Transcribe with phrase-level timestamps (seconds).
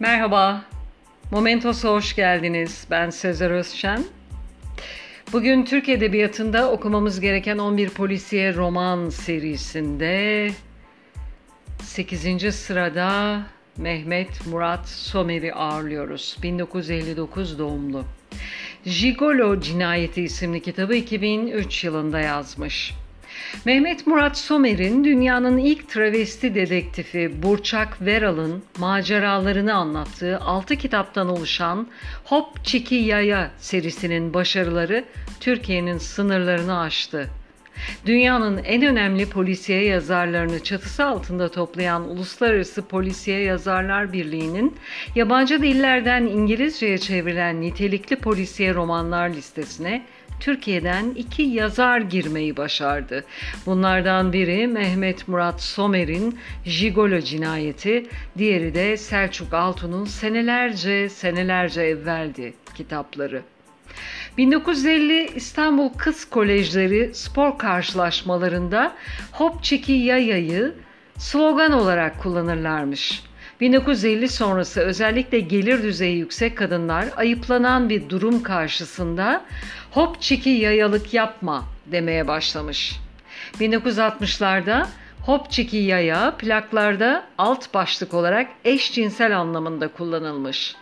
[0.00, 0.64] Merhaba,
[1.30, 2.86] Momentos'a hoş geldiniz.
[2.90, 4.04] Ben Sezer Özşen.
[5.32, 10.50] Bugün Türk Edebiyatı'nda okumamız gereken 11 polisiye roman serisinde
[11.82, 12.54] 8.
[12.54, 13.40] sırada
[13.76, 16.36] Mehmet Murat Somer'i ağırlıyoruz.
[16.42, 18.04] 1959 doğumlu.
[18.84, 22.94] Jigolo Cinayeti isimli kitabı 2003 yılında yazmış.
[23.64, 31.88] Mehmet Murat Somer'in dünyanın ilk travesti dedektifi Burçak Veral'ın maceralarını anlattığı 6 kitaptan oluşan
[32.24, 35.04] Hop Çiki Yaya serisinin başarıları
[35.40, 37.28] Türkiye'nin sınırlarını aştı.
[38.06, 44.76] Dünyanın en önemli polisiye yazarlarını çatısı altında toplayan Uluslararası Polisiye Yazarlar Birliği'nin
[45.14, 50.02] yabancı dillerden İngilizceye çevrilen nitelikli polisiye romanlar listesine
[50.40, 53.24] Türkiye'den iki yazar girmeyi başardı.
[53.66, 58.06] Bunlardan biri Mehmet Murat Somer'in Jigolo cinayeti,
[58.38, 63.42] diğeri de Selçuk Altun'un senelerce senelerce evveldi kitapları.
[64.38, 68.94] 1950 İstanbul Kız Kolejleri spor karşılaşmalarında
[69.32, 70.74] Hop Çeki Yaya'yı
[71.16, 73.22] slogan olarak kullanırlarmış.
[73.60, 79.44] 1950 sonrası özellikle gelir düzeyi yüksek kadınlar ayıplanan bir durum karşısında
[79.90, 82.96] hop çiki yayalık yapma demeye başlamış.
[83.60, 84.86] 1960'larda
[85.26, 90.76] hop çiki yaya plaklarda alt başlık olarak eşcinsel anlamında kullanılmış.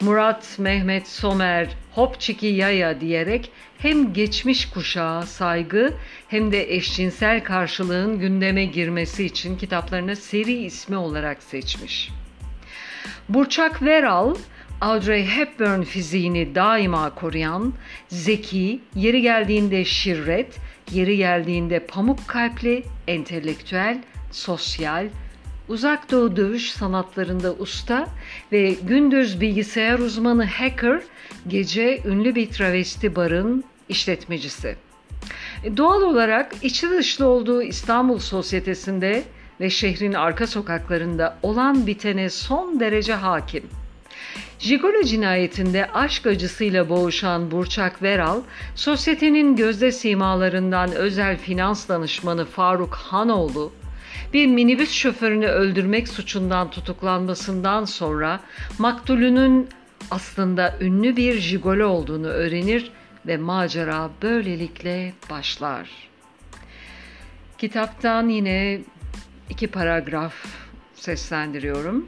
[0.00, 5.94] Murat Mehmet Somer hop çiki yaya diyerek hem geçmiş kuşağa saygı
[6.28, 12.10] hem de eşcinsel karşılığın gündeme girmesi için kitaplarına seri ismi olarak seçmiş.
[13.28, 14.34] Burçak Veral,
[14.82, 17.74] Audrey Hepburn fiziğini daima koruyan,
[18.08, 20.58] zeki, yeri geldiğinde şirret,
[20.90, 25.06] yeri geldiğinde pamuk kalpli, entelektüel, sosyal,
[25.68, 28.08] uzak doğu dövüş sanatlarında usta
[28.52, 31.02] ve gündüz bilgisayar uzmanı hacker,
[31.48, 34.76] gece ünlü bir travesti barın işletmecisi.
[35.76, 39.22] Doğal olarak içi dışlı olduğu İstanbul sosyetesinde
[39.60, 43.81] ve şehrin arka sokaklarında olan bitene son derece hakim.
[44.58, 48.40] Jigolo cinayetinde aşk acısıyla boğuşan Burçak Veral,
[48.74, 53.72] sosyetenin gözde simalarından özel finans danışmanı Faruk Hanoğlu,
[54.32, 58.40] bir minibüs şoförünü öldürmek suçundan tutuklanmasından sonra
[58.78, 59.68] maktulünün
[60.10, 62.92] aslında ünlü bir jigolo olduğunu öğrenir
[63.26, 65.90] ve macera böylelikle başlar.
[67.58, 68.80] Kitaptan yine
[69.50, 70.34] iki paragraf
[70.94, 72.06] seslendiriyorum.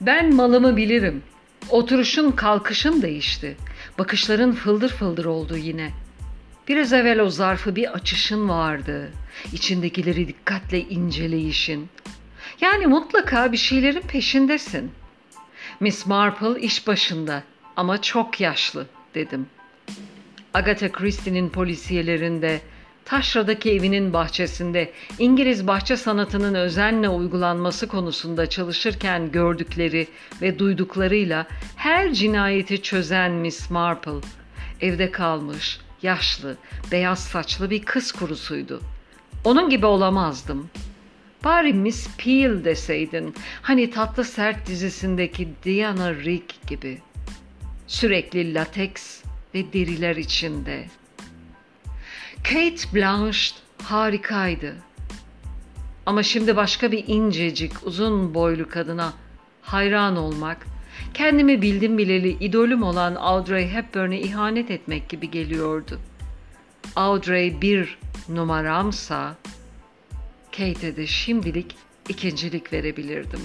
[0.00, 1.22] Ben malımı bilirim.
[1.70, 3.56] Oturuşun kalkışın değişti.
[3.98, 5.90] Bakışların fıldır fıldır oldu yine.
[6.68, 9.10] Biraz evvel o zarfı bir açışın vardı.
[9.52, 11.88] İçindekileri dikkatle inceleyişin.
[12.60, 14.90] Yani mutlaka bir şeylerin peşindesin.
[15.80, 17.42] Miss Marple iş başında
[17.76, 19.46] ama çok yaşlı dedim.
[20.54, 22.60] Agatha Christie'nin polisiyelerinde
[23.08, 30.06] Taşra'daki evinin bahçesinde İngiliz bahçe sanatının özenle uygulanması konusunda çalışırken gördükleri
[30.42, 34.28] ve duyduklarıyla her cinayeti çözen Miss Marple
[34.80, 36.56] evde kalmış, yaşlı,
[36.92, 38.80] beyaz saçlı bir kız kurusuydu.
[39.44, 40.70] Onun gibi olamazdım.
[41.44, 46.98] Bari Miss Peel deseydin, hani tatlı sert dizisindeki Diana Rigg gibi.
[47.86, 49.22] Sürekli lateks
[49.54, 51.07] ve deriler içinde.''
[52.44, 54.76] Kate Blanchett harikaydı.
[56.06, 59.12] Ama şimdi başka bir incecik, uzun boylu kadına
[59.62, 60.66] hayran olmak,
[61.14, 66.00] kendimi bildim bileli idolüm olan Audrey Hepburn'e ihanet etmek gibi geliyordu.
[66.96, 67.98] Audrey bir
[68.28, 69.36] numaramsa,
[70.52, 71.76] Kate'e de şimdilik
[72.08, 73.40] ikincilik verebilirdim.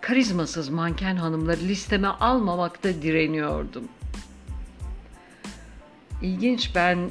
[0.00, 3.84] Karizmasız manken hanımları listeme almamakta direniyordum.
[6.22, 7.08] İlginç ben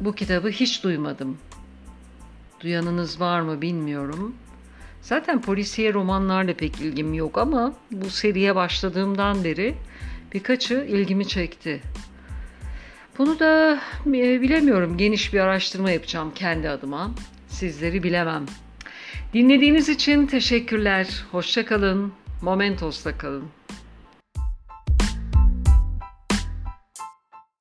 [0.00, 1.38] bu kitabı hiç duymadım.
[2.60, 4.34] Duyanınız var mı bilmiyorum.
[5.02, 9.74] Zaten polisiye romanlarla pek ilgim yok ama bu seriye başladığımdan beri
[10.34, 11.80] birkaçı ilgimi çekti.
[13.18, 14.96] Bunu da e, bilemiyorum.
[14.96, 17.10] Geniş bir araştırma yapacağım kendi adıma.
[17.48, 18.46] Sizleri bilemem.
[19.34, 21.24] Dinlediğiniz için teşekkürler.
[21.32, 22.12] Hoşçakalın.
[22.42, 23.44] Momentos'ta kalın.